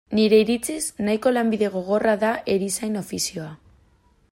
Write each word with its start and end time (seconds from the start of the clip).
Nire 0.17 0.37
iritziz, 0.43 0.85
nahiko 1.09 1.33
lanbide 1.35 1.69
gogorra 1.77 2.17
da 2.25 2.33
erizain 2.57 3.01
ofizioa. 3.05 3.55